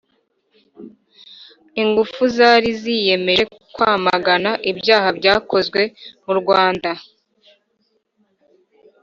ingufu 1.81 2.21
zari 2.35 2.69
ziyemeje 2.81 3.43
kwamagana 3.73 4.51
ibyaha 4.71 5.09
byakozwe 5.19 5.81
mu 6.25 6.33
Rwanda 6.39 6.91